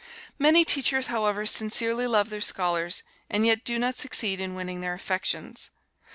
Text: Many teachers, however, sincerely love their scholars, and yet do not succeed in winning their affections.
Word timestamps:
Many 0.39 0.65
teachers, 0.65 1.13
however, 1.13 1.45
sincerely 1.45 2.07
love 2.07 2.31
their 2.31 2.41
scholars, 2.41 3.03
and 3.29 3.45
yet 3.45 3.63
do 3.63 3.77
not 3.77 3.99
succeed 3.99 4.39
in 4.39 4.55
winning 4.55 4.81
their 4.81 4.95
affections. 4.95 5.69